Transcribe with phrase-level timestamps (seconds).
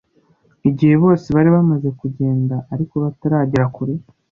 [0.69, 3.93] Igihe bose bari bamaze kugenda ariko bataragera kure